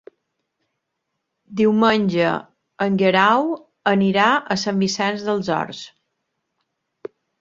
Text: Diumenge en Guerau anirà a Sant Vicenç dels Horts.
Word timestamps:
Diumenge 1.59 2.31
en 2.87 2.97
Guerau 3.01 3.45
anirà 3.93 4.25
a 4.57 4.57
Sant 4.63 4.81
Vicenç 4.85 5.27
dels 5.29 5.51
Horts. 5.59 5.83